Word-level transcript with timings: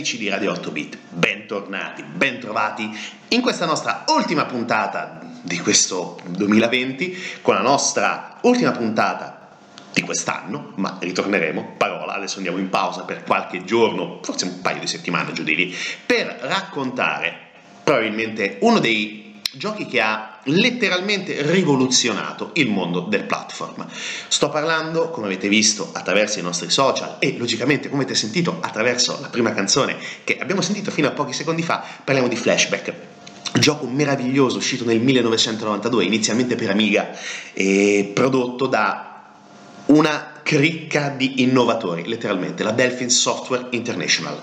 Amici 0.00 0.16
di 0.16 0.30
Radio 0.30 0.52
8 0.52 0.70
Bit, 0.70 0.96
bentornati, 1.10 2.02
bentrovati 2.02 2.90
in 3.28 3.42
questa 3.42 3.66
nostra 3.66 4.06
ultima 4.08 4.46
puntata 4.46 5.20
di 5.42 5.58
questo 5.58 6.18
2020, 6.26 7.40
con 7.42 7.52
la 7.52 7.60
nostra 7.60 8.38
ultima 8.44 8.70
puntata 8.70 9.58
di 9.92 10.00
quest'anno, 10.00 10.72
ma 10.76 10.96
ritorneremo, 10.98 11.74
parola, 11.76 12.14
adesso 12.14 12.36
andiamo 12.36 12.56
in 12.56 12.70
pausa 12.70 13.02
per 13.02 13.24
qualche 13.24 13.62
giorno, 13.64 14.20
forse 14.22 14.46
un 14.46 14.62
paio 14.62 14.80
di 14.80 14.86
settimane 14.86 15.34
giù 15.34 15.42
di 15.42 15.54
lì, 15.54 15.76
per 16.06 16.38
raccontare 16.44 17.50
probabilmente 17.84 18.56
uno 18.60 18.78
dei 18.78 19.42
giochi 19.52 19.84
che 19.84 20.00
ha 20.00 20.29
letteralmente 20.44 21.42
rivoluzionato 21.42 22.50
il 22.54 22.68
mondo 22.68 23.00
del 23.00 23.24
platform. 23.24 23.86
Sto 24.28 24.48
parlando, 24.48 25.10
come 25.10 25.26
avete 25.26 25.48
visto, 25.48 25.90
attraverso 25.92 26.38
i 26.38 26.42
nostri 26.42 26.70
social 26.70 27.16
e 27.18 27.36
logicamente, 27.36 27.88
come 27.88 28.02
avete 28.02 28.18
sentito, 28.18 28.58
attraverso 28.60 29.18
la 29.20 29.28
prima 29.28 29.52
canzone 29.52 29.96
che 30.24 30.38
abbiamo 30.38 30.60
sentito 30.60 30.90
fino 30.90 31.08
a 31.08 31.12
pochi 31.12 31.32
secondi 31.32 31.62
fa, 31.62 31.84
parliamo 32.04 32.28
di 32.28 32.36
Flashback. 32.36 32.94
Gioco 33.52 33.86
meraviglioso 33.86 34.58
uscito 34.58 34.84
nel 34.84 35.00
1992, 35.00 36.04
inizialmente 36.04 36.54
per 36.54 36.70
Amiga, 36.70 37.10
e 37.52 38.12
prodotto 38.14 38.66
da 38.66 39.24
una 39.86 40.40
cricca 40.42 41.08
di 41.08 41.42
innovatori, 41.42 42.06
letteralmente, 42.06 42.62
la 42.62 42.70
Delphin 42.70 43.10
Software 43.10 43.66
International, 43.70 44.40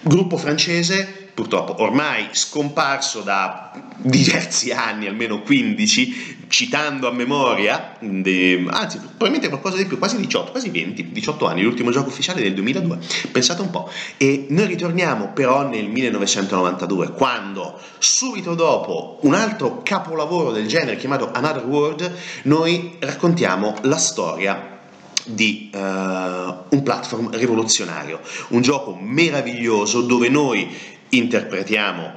gruppo 0.00 0.36
francese 0.36 1.27
purtroppo 1.38 1.80
ormai 1.84 2.30
scomparso 2.32 3.20
da 3.20 3.70
diversi 3.98 4.72
anni, 4.72 5.06
almeno 5.06 5.40
15, 5.40 6.46
citando 6.48 7.06
a 7.06 7.12
memoria, 7.12 7.96
de, 8.00 8.66
anzi 8.68 8.98
probabilmente 8.98 9.48
qualcosa 9.48 9.76
di 9.76 9.84
più, 9.84 9.98
quasi 9.98 10.16
18, 10.16 10.50
quasi 10.50 10.68
20, 10.70 11.12
18 11.12 11.46
anni, 11.46 11.62
l'ultimo 11.62 11.92
gioco 11.92 12.08
ufficiale 12.08 12.42
del 12.42 12.54
2002, 12.54 12.98
pensate 13.30 13.62
un 13.62 13.70
po'. 13.70 13.88
E 14.16 14.46
noi 14.48 14.66
ritorniamo 14.66 15.28
però 15.28 15.64
nel 15.64 15.88
1992, 15.88 17.12
quando 17.12 17.78
subito 17.98 18.56
dopo 18.56 19.20
un 19.22 19.34
altro 19.34 19.82
capolavoro 19.84 20.50
del 20.50 20.66
genere 20.66 20.96
chiamato 20.96 21.30
Another 21.32 21.64
World, 21.64 22.16
noi 22.42 22.96
raccontiamo 22.98 23.76
la 23.82 23.98
storia 23.98 24.76
di 25.24 25.70
uh, 25.72 25.78
un 25.78 26.82
platform 26.82 27.30
rivoluzionario, 27.36 28.18
un 28.48 28.62
gioco 28.62 28.96
meraviglioso 28.98 30.00
dove 30.00 30.28
noi 30.30 30.96
interpretiamo 31.10 32.12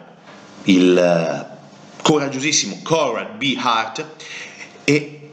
il 0.64 0.98
eh, 0.98 1.58
coraggiosissimo 2.02 2.80
Conrad 2.84 3.36
B. 3.38 3.58
Hart 3.60 4.06
e 4.84 5.30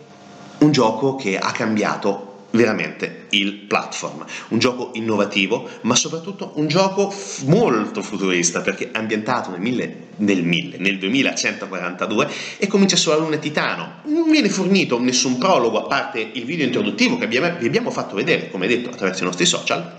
un 0.59 0.73
gioco 0.73 1.17
che 1.17 1.39
ha 1.39 1.51
cambiato 1.53 2.28
veramente 2.51 3.27
il 3.31 3.53
platform, 3.53 4.25
un 4.49 4.59
gioco 4.59 4.91
innovativo, 4.95 5.69
ma 5.83 5.95
soprattutto 5.95 6.53
un 6.55 6.67
gioco 6.67 7.11
f- 7.11 7.43
molto 7.45 8.03
futurista 8.03 8.63
perché 8.63 8.91
è 8.91 8.99
ambientato 8.99 9.51
nel, 9.51 9.61
mille, 9.61 10.07
nel, 10.17 10.43
mille, 10.43 10.79
nel 10.79 10.99
2142 10.99 12.31
e 12.57 12.67
comincia 12.67 12.97
sulla 12.97 13.17
Luna 13.17 13.37
Titano. 13.37 14.01
Non 14.05 14.31
viene 14.31 14.49
fornito 14.49 14.99
nessun 14.99 15.37
prologo 15.37 15.79
a 15.79 15.87
parte 15.87 16.27
il 16.33 16.45
video 16.45 16.65
introduttivo 16.65 17.19
che 17.19 17.25
abbiamo, 17.25 17.55
vi 17.59 17.67
abbiamo 17.67 17.91
fatto 17.91 18.15
vedere, 18.15 18.51
come 18.51 18.67
detto, 18.67 18.89
attraverso 18.89 19.23
i 19.23 19.27
nostri 19.27 19.45
social. 19.45 19.99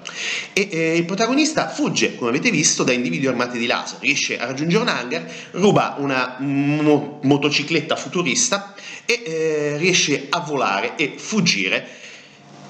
E 0.53 0.69
eh, 0.71 0.97
il 0.97 1.05
protagonista 1.05 1.69
fugge, 1.69 2.15
come 2.15 2.31
avete 2.31 2.49
visto, 2.49 2.83
da 2.83 2.93
individui 2.93 3.27
armati 3.27 3.59
di 3.59 3.67
laser, 3.67 3.99
riesce 3.99 4.39
a 4.39 4.45
raggiungere 4.45 4.81
un 4.81 4.89
hangar, 4.89 5.31
ruba 5.51 5.95
una 5.99 6.37
mo- 6.39 7.19
motocicletta 7.21 7.95
futurista 7.95 8.73
e 9.05 9.21
eh, 9.23 9.77
riesce 9.77 10.27
a 10.29 10.39
volare 10.39 10.95
e 10.95 11.13
fuggire 11.15 12.07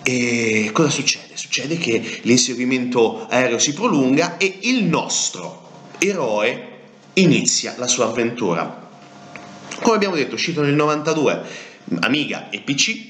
e 0.03 0.69
cosa 0.73 0.89
succede? 0.89 1.35
Succede 1.35 1.77
che 1.77 2.21
l'inseguimento 2.23 3.27
aereo 3.27 3.57
si 3.57 3.73
prolunga 3.73 4.37
e 4.37 4.59
il 4.61 4.83
nostro 4.85 5.67
eroe 5.99 6.67
inizia 7.13 7.75
la 7.77 7.87
sua 7.87 8.05
avventura. 8.05 8.87
Come 9.81 9.95
abbiamo 9.95 10.15
detto, 10.15 10.35
uscito 10.35 10.61
nel 10.61 10.73
92, 10.73 11.67
Amiga 12.01 12.49
e 12.49 12.61
PC, 12.61 13.07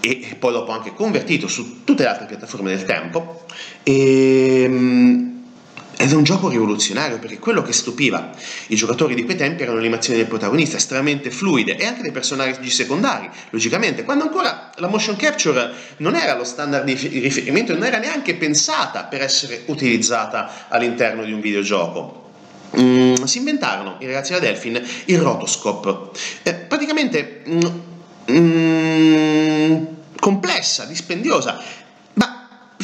e 0.00 0.36
poi 0.38 0.52
dopo 0.52 0.70
anche 0.72 0.94
convertito 0.94 1.48
su 1.48 1.84
tutte 1.84 2.02
le 2.02 2.08
altre 2.08 2.26
piattaforme 2.26 2.74
del 2.74 2.84
tempo. 2.84 3.44
E, 3.82 4.62
ehm, 4.62 5.37
ed 6.00 6.12
è 6.12 6.14
un 6.14 6.22
gioco 6.22 6.48
rivoluzionario 6.48 7.18
perché 7.18 7.40
quello 7.40 7.60
che 7.60 7.72
stupiva 7.72 8.30
i 8.68 8.76
giocatori 8.76 9.16
di 9.16 9.24
quei 9.24 9.36
tempi 9.36 9.62
erano 9.62 9.78
le 9.78 9.84
animazioni 9.84 10.20
del 10.20 10.28
protagonista 10.28 10.76
estremamente 10.76 11.32
fluide 11.32 11.76
e 11.76 11.86
anche 11.86 12.02
dei 12.02 12.12
personaggi 12.12 12.70
secondari, 12.70 13.28
logicamente, 13.50 14.04
quando 14.04 14.22
ancora 14.22 14.70
la 14.76 14.86
motion 14.86 15.16
capture 15.16 15.72
non 15.96 16.14
era 16.14 16.36
lo 16.36 16.44
standard 16.44 16.84
di 16.84 16.94
riferimento, 16.94 17.74
non 17.74 17.82
era 17.82 17.98
neanche 17.98 18.36
pensata 18.36 19.04
per 19.04 19.22
essere 19.22 19.62
utilizzata 19.66 20.68
all'interno 20.68 21.24
di 21.24 21.32
un 21.32 21.40
videogioco. 21.40 22.26
Mm, 22.78 23.14
si 23.24 23.38
inventarono 23.38 23.96
i 23.98 24.06
ragazzi 24.06 24.30
da 24.32 24.38
Delphin 24.38 24.80
il 25.06 25.18
rotoscope, 25.18 26.10
eh, 26.44 26.54
praticamente 26.54 27.42
mm, 27.48 27.60
mm, 28.30 29.84
complessa, 30.20 30.84
dispendiosa, 30.84 31.60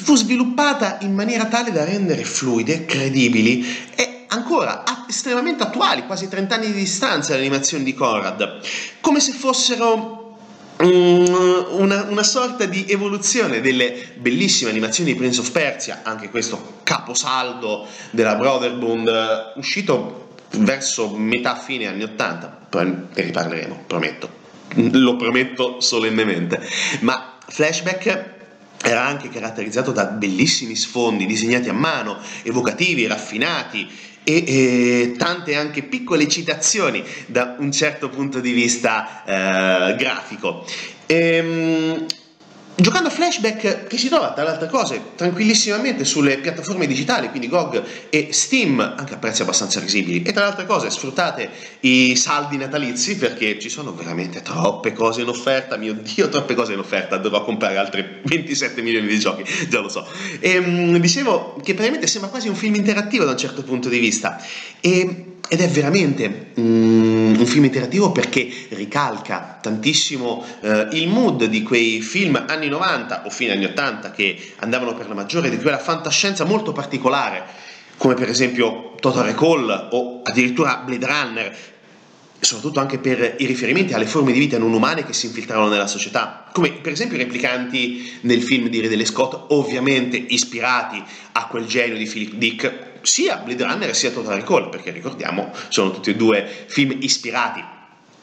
fu 0.05 0.17
sviluppata 0.17 0.99
in 1.01 1.15
maniera 1.15 1.47
tale 1.47 1.73
da 1.73 1.83
rendere 1.83 2.25
fluide, 2.25 2.85
credibili 2.85 3.67
e 3.95 4.27
ancora 4.29 4.85
estremamente 5.09 5.63
attuali, 5.63 6.05
quasi 6.05 6.29
30 6.29 6.55
anni 6.55 6.67
di 6.67 6.73
distanza 6.73 7.33
le 7.33 7.39
animazioni 7.39 7.85
di 7.85 7.95
Conrad, 7.95 8.61
come 9.01 9.19
se 9.19 9.33
fossero 9.33 10.37
um, 10.77 11.67
una, 11.71 12.03
una, 12.03 12.23
sorta 12.23 12.67
di 12.67 12.85
evoluzione 12.87 13.63
delle 13.63 14.11
bellissime 14.17 14.69
animazioni 14.69 15.13
di 15.13 15.17
Prince 15.17 15.41
of 15.41 15.51
Persia, 15.51 16.01
anche 16.03 16.29
questo 16.29 16.81
caposaldo 16.83 17.87
della 18.11 18.35
Brotherbund, 18.35 19.53
uscito 19.55 20.33
verso 20.59 21.09
metà 21.17 21.57
fine 21.57 21.87
anni 21.87 22.03
80, 22.03 22.67
poi 22.69 22.85
ne 22.87 23.23
riparleremo, 23.23 23.85
prometto, 23.87 24.29
lo 24.75 25.17
prometto 25.17 25.81
solennemente, 25.81 26.61
ma 27.01 27.37
Flashback 27.47 28.34
era 28.85 29.07
anche 29.07 29.31
caratterizzato 29.31 29.93
da 29.93 30.05
bellissimi 30.05 30.77
sfondi 30.77 31.25
disegnati 31.25 31.71
a 31.71 31.73
mano, 31.73 32.19
evocativi, 32.43 33.07
raffinati 33.07 33.89
e, 34.23 34.45
e 34.47 35.15
tante 35.17 35.57
anche 35.57 35.83
piccole 35.85 36.29
citazioni 36.29 37.03
da 37.27 37.57
un 37.59 37.73
certo 37.73 38.11
punto 38.11 38.41
di 38.41 38.53
vista 38.53 39.25
eh, 39.25 39.97
grafico. 39.97 40.67
Ehm, 41.07 42.07
Giocando 42.77 43.07
a 43.07 43.11
Flashback, 43.13 43.87
che 43.87 43.97
si 43.97 44.09
trova 44.09 44.33
tra 44.33 44.43
le 44.43 44.51
altre 44.51 44.69
cose 44.69 45.01
tranquillissimamente 45.15 46.05
sulle 46.05 46.39
piattaforme 46.39 46.89
digitali, 46.89 47.29
quindi 47.29 47.47
GOG 47.47 47.83
e 48.11 48.29
Steam, 48.33 48.81
anche 48.81 49.15
a 49.15 49.17
prezzi 49.17 49.43
abbastanza 49.43 49.79
risibili, 49.79 50.23
e 50.23 50.33
tra 50.33 50.43
le 50.43 50.49
altre 50.49 50.67
cose 50.67 50.91
sfruttate 50.91 51.51
i 51.81 52.17
saldi 52.17 52.57
natalizi 52.57 53.17
perché 53.17 53.61
ci 53.61 53.69
sono 53.69 53.95
veramente 53.95 54.43
troppe 54.43 54.93
cose 54.93 55.21
in 55.21 55.29
offerta, 55.29 55.77
mio 55.77 55.95
Dio, 55.95 56.29
troppe 56.29 56.55
cose 56.55 56.73
in 56.73 56.81
offerta, 56.81 57.17
dovrò 57.17 57.45
comprare 57.45 57.77
altri 57.77 58.05
27 58.25 58.83
milioni 58.83 59.07
di 59.07 59.21
giochi, 59.21 59.45
già 59.71 59.79
lo 59.79 59.89
so. 59.89 60.05
E, 60.41 60.59
um, 60.59 60.99
dicevo 60.99 61.55
che 61.63 61.75
praticamente 61.75 62.09
sembra 62.09 62.29
quasi 62.29 62.49
un 62.49 62.57
film 62.57 62.75
interattivo 62.75 63.25
da 63.25 63.31
un 63.31 63.39
certo 63.39 63.63
punto 63.63 63.89
di 63.89 64.01
vista. 64.01 64.43
E 64.81 65.27
ed 65.47 65.61
è 65.61 65.69
veramente 65.69 66.47
um, 66.55 67.14
un 67.39 67.47
film 67.47 67.65
interattivo 67.65 68.13
perché 68.13 68.67
ricalca 68.71 69.59
tantissimo 69.61 70.45
uh, 70.61 70.69
il 70.93 71.09
mood 71.09 71.45
di 71.45 71.63
quei 71.63 72.01
film 72.01 72.43
anni 72.47 72.69
90 72.69 73.27
o 73.27 73.31
fine 73.31 73.53
anni 73.53 73.65
80 73.65 74.11
che 74.11 74.53
andavano 74.61 74.95
per 74.95 75.09
la 75.09 75.15
maggiore 75.15 75.51
di 75.51 75.59
quella 75.59 75.79
fantascienza 75.79 76.45
molto 76.45 76.73
particolare, 76.73 77.45
come 77.97 78.15
per 78.15 78.29
esempio 78.29 78.95
Total 79.01 79.25
Recall 79.25 79.89
o 79.91 80.21
addirittura 80.23 80.83
Blade 80.85 81.07
Runner, 81.07 81.57
soprattutto 82.45 82.81
anche 82.81 82.99
per 82.99 83.37
i 83.39 83.47
riferimenti 83.47 83.95
alle 83.95 84.07
forme 84.07 84.33
di 84.33 84.39
vita 84.39 84.59
non 84.59 84.73
umane 84.73 85.05
che 85.05 85.13
si 85.13 85.27
infiltravano 85.27 85.69
nella 85.69 85.87
società, 85.87 86.47
come 86.53 86.73
per 86.73 86.93
esempio 86.93 87.17
i 87.17 87.21
replicanti 87.21 88.19
nel 88.23 88.43
film 88.43 88.69
di 88.69 88.81
Ridley 88.81 89.07
Scott, 89.07 89.53
ovviamente 89.53 90.17
ispirati 90.17 91.03
a 91.33 91.47
quel 91.47 91.67
genio 91.67 91.97
di 91.97 92.07
Philip 92.07 92.35
Dick, 92.35 92.93
sia 93.03 93.37
Blade 93.37 93.65
Runner 93.65 93.95
sia 93.95 94.11
Total 94.11 94.37
Recall, 94.37 94.71
perché 94.71 94.91
ricordiamo 94.91 95.53
sono 95.69 95.91
tutti 95.91 96.11
e 96.11 96.17
due 96.17 96.49
film 96.67 96.97
ispirati 97.01 97.63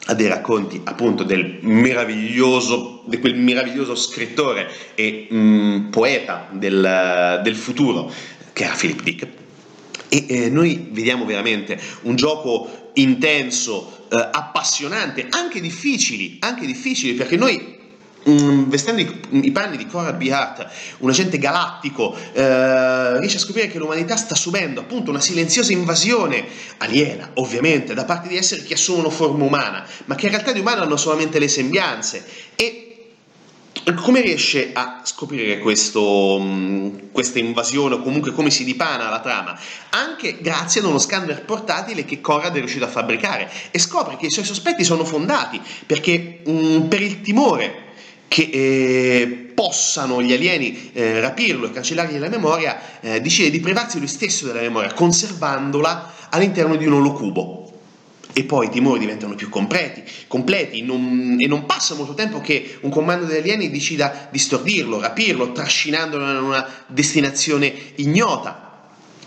a 0.06 0.14
dei 0.14 0.26
racconti 0.26 0.80
appunto 0.84 1.22
del 1.22 1.58
meraviglioso, 1.60 3.04
di 3.06 3.18
quel 3.18 3.36
meraviglioso 3.36 3.94
scrittore 3.94 4.68
e 4.94 5.28
mh, 5.30 5.36
mm, 5.36 5.90
poeta 5.90 6.48
del, 6.50 7.40
del, 7.42 7.54
futuro 7.54 8.12
che 8.52 8.64
era 8.64 8.74
Philip 8.74 9.02
Dick. 9.02 9.28
E 10.08 10.26
eh, 10.28 10.50
noi 10.50 10.88
vediamo 10.90 11.24
veramente 11.24 11.80
un 12.02 12.16
gioco 12.16 12.90
intenso, 12.94 14.01
eh, 14.12 14.28
appassionante, 14.30 15.26
anche 15.30 15.60
difficili, 15.60 16.36
anche 16.40 16.66
difficili 16.66 17.14
perché 17.14 17.36
noi 17.36 17.80
Mm, 18.28 18.68
vestendo 18.68 19.00
i, 19.00 19.46
i, 19.46 19.50
panni 19.50 19.76
di 19.76 19.86
Cora 19.86 20.12
B. 20.12 20.28
Hart, 20.30 20.68
un 20.98 21.10
agente 21.10 21.38
galattico, 21.38 22.16
eh, 22.32 23.18
riesce 23.18 23.38
a 23.38 23.40
scoprire 23.40 23.66
che 23.66 23.78
l'umanità 23.78 24.14
sta 24.14 24.36
subendo 24.36 24.80
appunto 24.80 25.10
una 25.10 25.20
silenziosa 25.20 25.72
invasione 25.72 26.46
aliena, 26.78 27.30
ovviamente, 27.34 27.94
da 27.94 28.04
parte 28.04 28.28
di 28.28 28.36
esseri 28.36 28.62
che 28.62 28.74
assumono 28.74 29.10
forma 29.10 29.44
umana, 29.44 29.84
ma 30.04 30.14
che 30.14 30.26
in 30.26 30.32
realtà 30.32 30.52
di 30.52 30.60
umano 30.60 30.82
hanno 30.82 30.96
solamente 30.96 31.40
le 31.40 31.48
sembianze. 31.48 32.24
E 32.54 32.91
come 33.94 34.20
riesce 34.20 34.70
a 34.72 35.00
scoprire 35.02 35.58
questo, 35.58 36.38
mm, 36.40 37.10
questa 37.10 37.38
invasione 37.38 37.96
o 37.96 38.02
comunque 38.02 38.32
come 38.32 38.50
si 38.50 38.64
dipana 38.64 39.08
la 39.08 39.20
trama? 39.20 39.58
Anche 39.90 40.38
grazie 40.40 40.80
ad 40.80 40.86
uno 40.86 40.98
scanner 40.98 41.44
portatile 41.44 42.04
che 42.04 42.20
Corrad 42.20 42.54
è 42.54 42.58
riuscito 42.58 42.84
a 42.84 42.88
fabbricare 42.88 43.50
e 43.70 43.78
scopre 43.78 44.16
che 44.16 44.26
i 44.26 44.30
suoi 44.30 44.44
sospetti 44.44 44.84
sono 44.84 45.04
fondati 45.04 45.60
perché 45.84 46.40
mh, 46.44 46.50
mm, 46.50 46.80
per 46.88 47.02
il 47.02 47.20
timore 47.20 47.90
che 48.28 48.48
eh, 48.50 49.26
possano 49.52 50.22
gli 50.22 50.32
alieni 50.32 50.90
eh, 50.94 51.20
rapirlo 51.20 51.66
e 51.66 51.70
cancellargli 51.70 52.16
la 52.18 52.30
memoria, 52.30 53.00
eh, 53.00 53.20
decide 53.20 53.50
di 53.50 53.60
privarsi 53.60 53.98
lui 53.98 54.08
stesso 54.08 54.46
della 54.46 54.60
memoria, 54.60 54.94
conservandola 54.94 56.14
all'interno 56.30 56.76
di 56.76 56.86
un 56.86 56.94
olocubo. 56.94 57.61
E 58.34 58.44
poi 58.44 58.66
i 58.66 58.70
timori 58.70 59.00
diventano 59.00 59.34
più 59.34 59.48
completi, 59.48 60.02
completi 60.26 60.82
non, 60.82 61.36
e 61.38 61.46
non 61.46 61.66
passa 61.66 61.94
molto 61.94 62.14
tempo 62.14 62.40
che 62.40 62.78
un 62.80 62.90
comando 62.90 63.26
degli 63.26 63.38
alieni 63.38 63.70
decida 63.70 64.28
di 64.30 64.38
stordirlo, 64.38 65.00
rapirlo, 65.00 65.52
trascinandolo 65.52 66.30
in 66.30 66.36
una 66.36 66.66
destinazione 66.86 67.72
ignota. 67.96 68.70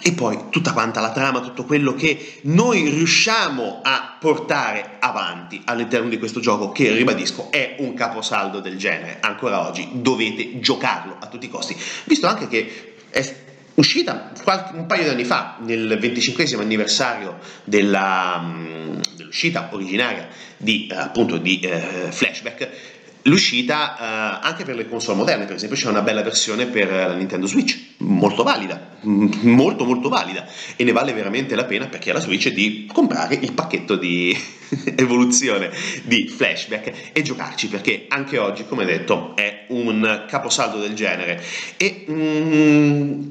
E 0.01 0.11
poi 0.11 0.37
tutta 0.49 0.71
quanta 0.71 1.01
la 1.01 1.11
trama, 1.11 1.39
tutto 1.39 1.65
quello 1.65 1.95
che 1.95 2.39
noi 2.43 2.89
riusciamo 2.89 3.81
a 3.83 4.17
portare 4.19 4.97
avanti 4.99 5.61
all'interno 5.65 6.09
di 6.09 6.19
questo 6.19 6.39
gioco, 6.39 6.71
che 6.71 6.91
ribadisco 6.91 7.51
è 7.51 7.77
un 7.79 7.95
caposaldo 7.95 8.59
del 8.59 8.77
genere. 8.77 9.17
Ancora 9.21 9.67
oggi 9.67 9.87
dovete 9.93 10.59
giocarlo 10.59 11.17
a 11.19 11.25
tutti 11.25 11.47
i 11.47 11.49
costi, 11.49 11.75
visto 12.03 12.27
anche 12.27 12.47
che 12.47 12.95
è 13.09 13.44
uscita 13.75 14.31
qualche, 14.43 14.75
un 14.75 14.85
paio 14.85 15.03
di 15.03 15.09
anni 15.09 15.23
fa, 15.23 15.57
nel 15.61 15.97
25 15.99 16.45
anniversario 16.55 17.39
della, 17.63 18.41
mm, 18.41 18.99
dell'uscita 19.15 19.69
originaria 19.71 20.27
di, 20.57 20.91
appunto, 20.93 21.37
di 21.37 21.59
eh, 21.59 22.11
Flashback 22.11 22.93
l'uscita 23.25 23.97
eh, 23.97 24.45
anche 24.45 24.63
per 24.63 24.75
le 24.75 24.87
console 24.87 25.17
moderne, 25.17 25.45
per 25.45 25.55
esempio 25.55 25.77
c'è 25.77 25.89
una 25.89 26.01
bella 26.01 26.21
versione 26.21 26.65
per 26.67 26.89
la 26.89 27.13
Nintendo 27.15 27.47
Switch, 27.47 27.95
molto 27.97 28.43
valida, 28.43 28.97
molto 29.01 29.85
molto 29.85 30.09
valida. 30.09 30.45
E 30.75 30.83
ne 30.83 30.91
vale 30.91 31.13
veramente 31.13 31.55
la 31.55 31.65
pena 31.65 31.87
perché 31.87 32.13
la 32.13 32.19
Switch 32.19 32.49
di 32.49 32.89
comprare 32.91 33.35
il 33.35 33.53
pacchetto 33.53 33.95
di 33.95 34.35
evoluzione 34.95 35.71
di 36.03 36.27
flashback 36.27 37.11
e 37.11 37.21
giocarci 37.21 37.67
perché 37.67 38.05
anche 38.09 38.37
oggi, 38.37 38.65
come 38.65 38.85
detto, 38.85 39.35
è 39.35 39.65
un 39.69 40.25
caposaldo 40.27 40.79
del 40.79 40.93
genere. 40.93 41.43
E 41.77 42.05
mm, 42.09 43.21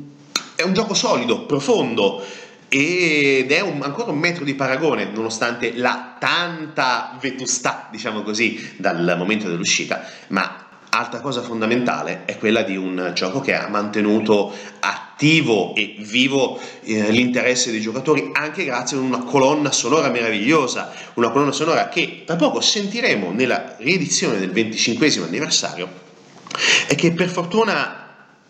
è 0.55 0.63
un 0.63 0.73
gioco 0.73 0.95
solido, 0.95 1.47
profondo, 1.47 2.23
ed 2.69 3.53
è 3.53 3.61
un, 3.61 3.83
ancora 3.83 4.11
un 4.11 4.19
metro 4.19 4.45
di 4.45 4.55
paragone 4.55 5.05
nonostante 5.05 5.77
la 5.77 6.17
tanta 6.19 7.17
vetustà, 7.21 7.89
diciamo 7.91 8.23
così, 8.23 8.75
dal 8.77 9.15
momento 9.17 9.49
dell'uscita, 9.49 10.05
ma 10.29 10.65
altra 10.91 11.21
cosa 11.21 11.43
fondamentale 11.43 12.25
è 12.25 12.39
quella 12.39 12.63
di 12.63 12.77
un 12.77 13.13
gioco 13.15 13.41
che 13.41 13.55
ha 13.55 13.69
mantenuto 13.69 14.53
attivo 14.81 15.75
e 15.75 15.97
vivo 15.99 16.59
eh, 16.85 17.11
l'interesse 17.11 17.71
dei 17.71 17.81
giocatori 17.81 18.31
anche 18.33 18.65
grazie 18.65 18.97
a 18.97 19.01
una 19.01 19.19
colonna 19.19 19.73
sonora 19.73 20.09
meravigliosa, 20.09 20.93
una 21.15 21.31
colonna 21.31 21.53
sonora 21.53 21.89
che 21.89 22.23
tra 22.25 22.37
poco 22.37 22.61
sentiremo 22.61 23.33
nella 23.33 23.77
riedizione 23.79 24.39
del 24.39 24.51
25 24.51 25.23
anniversario 25.25 26.03
e 26.87 26.95
che 26.95 27.13
per 27.13 27.29
fortuna 27.29 28.04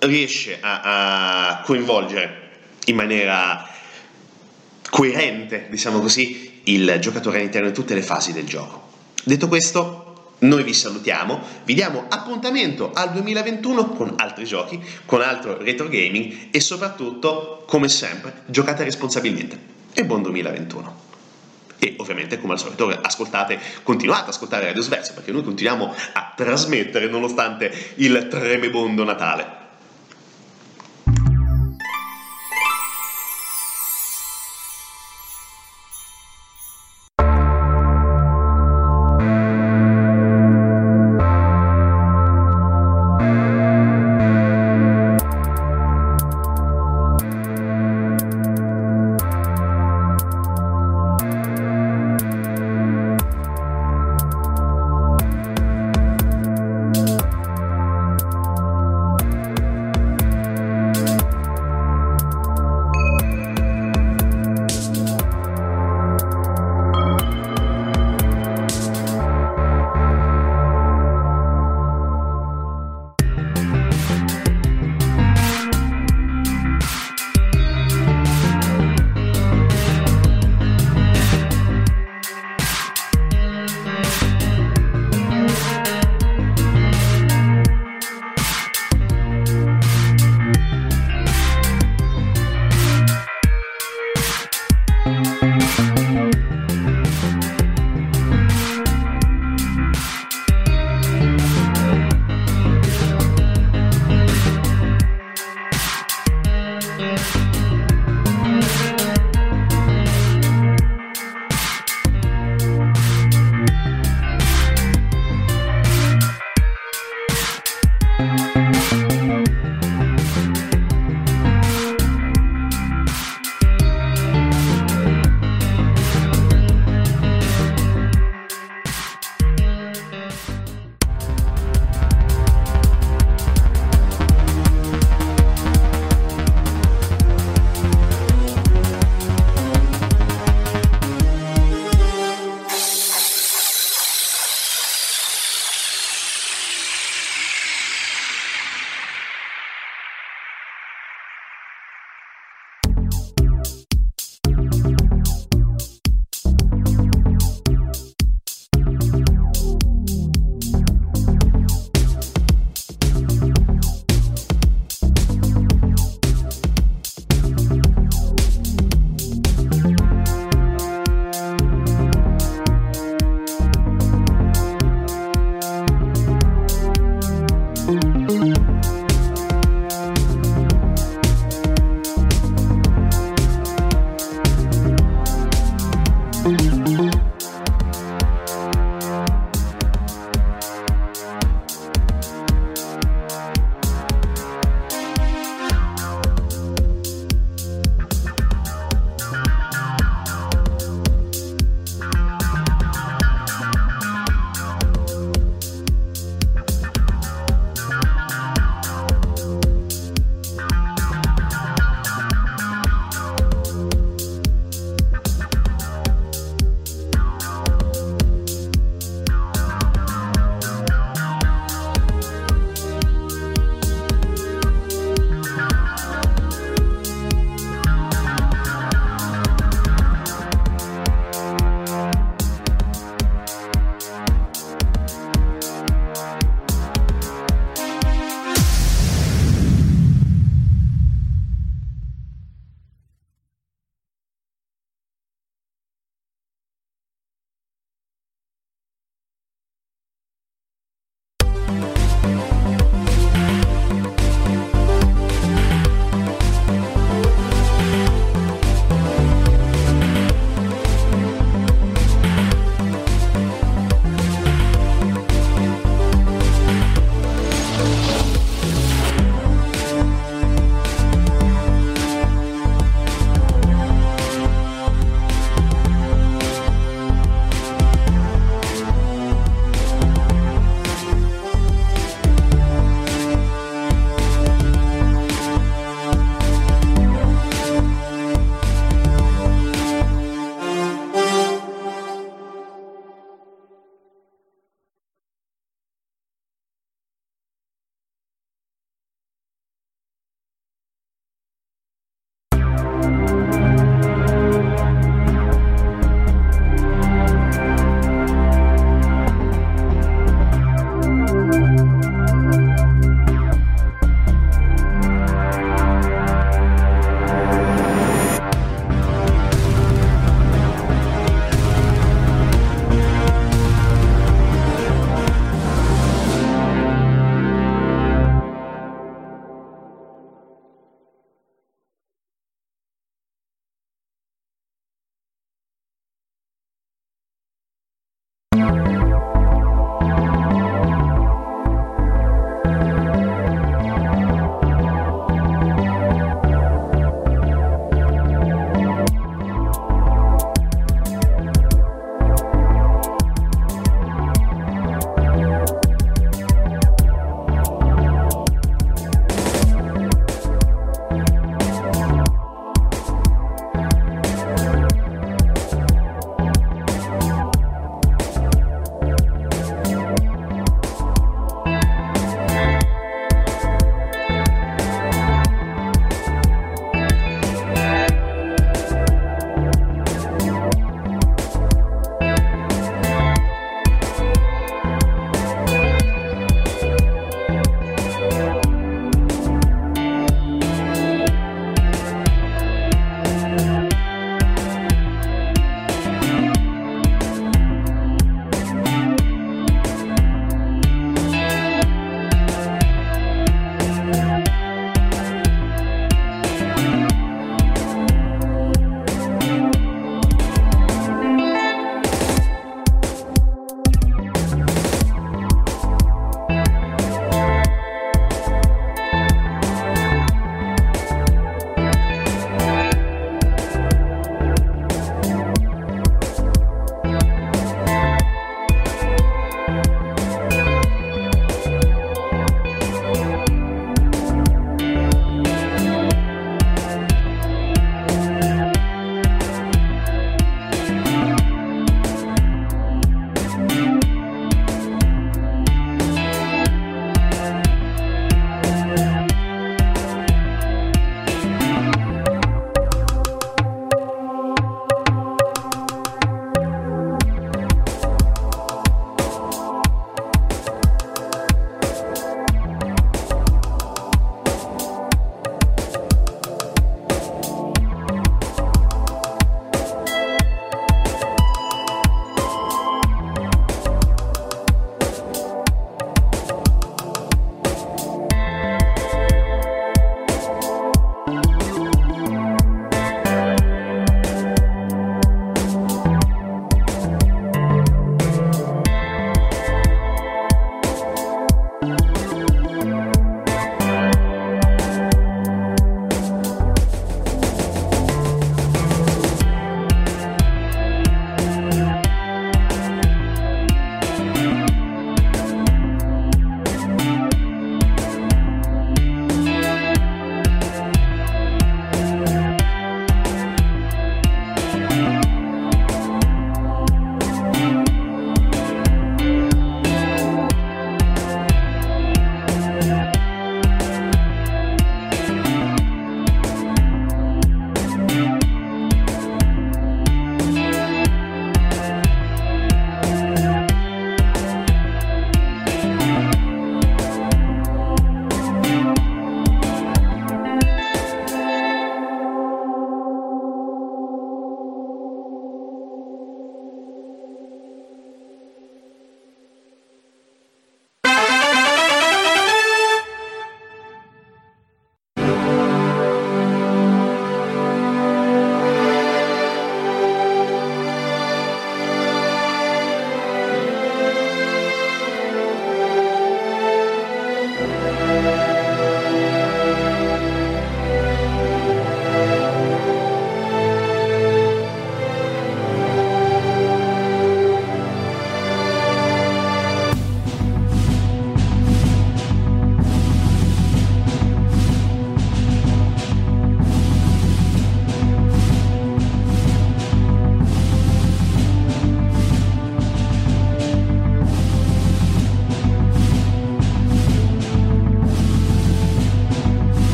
riesce 0.00 0.58
a, 0.60 1.50
a 1.50 1.60
coinvolgere 1.62 2.48
in 2.86 2.96
maniera 2.96 3.68
coerente, 4.90 5.66
diciamo 5.70 6.00
così, 6.00 6.60
il 6.64 6.96
giocatore 7.00 7.38
all'interno 7.38 7.68
di 7.68 7.74
tutte 7.74 7.94
le 7.94 8.02
fasi 8.02 8.32
del 8.32 8.44
gioco. 8.44 8.88
Detto 9.22 9.48
questo, 9.48 10.34
noi 10.40 10.62
vi 10.62 10.72
salutiamo, 10.72 11.40
vi 11.64 11.74
diamo 11.74 12.06
appuntamento 12.08 12.92
al 12.92 13.12
2021 13.12 13.90
con 13.90 14.14
altri 14.16 14.44
giochi, 14.44 14.82
con 15.04 15.20
altro 15.20 15.58
retro 15.58 15.88
gaming 15.88 16.48
e 16.50 16.60
soprattutto, 16.60 17.64
come 17.66 17.88
sempre, 17.88 18.42
giocate 18.46 18.84
responsabilmente. 18.84 19.58
E 19.92 20.04
buon 20.04 20.22
2021! 20.22 21.08
E 21.78 21.94
ovviamente, 21.98 22.38
come 22.38 22.54
al 22.54 22.58
solito, 22.58 22.88
ascoltate, 22.88 23.58
continuate 23.82 24.24
ad 24.24 24.28
ascoltare 24.28 24.66
Radio 24.66 24.82
Sverso 24.82 25.14
perché 25.14 25.32
noi 25.32 25.42
continuiamo 25.42 25.94
a 26.12 26.32
trasmettere 26.36 27.08
nonostante 27.08 27.72
il 27.96 28.28
tremebondo 28.28 29.04
Natale. 29.04 29.59